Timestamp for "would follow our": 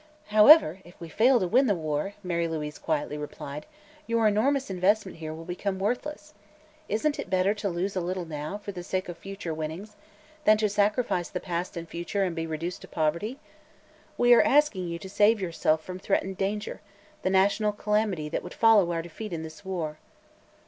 18.41-19.03